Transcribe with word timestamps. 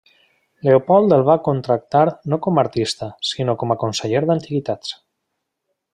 Leopold 0.67 1.13
el 1.17 1.25
va 1.27 1.35
contractar 1.47 2.01
no 2.33 2.39
com 2.47 2.57
a 2.57 2.63
artista, 2.63 3.11
sinó 3.33 3.55
com 3.65 3.75
a 3.77 3.77
conseller 3.85 4.27
d'antiguitats. 4.31 4.99